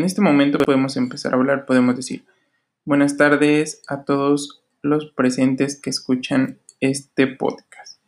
En 0.00 0.06
este 0.06 0.22
momento 0.22 0.56
podemos 0.56 0.96
empezar 0.96 1.34
a 1.34 1.36
hablar, 1.36 1.66
podemos 1.66 1.94
decir 1.94 2.24
buenas 2.86 3.18
tardes 3.18 3.82
a 3.86 4.06
todos 4.06 4.62
los 4.80 5.12
presentes 5.12 5.78
que 5.78 5.90
escuchan 5.90 6.58
este 6.80 7.26
podcast. 7.26 7.99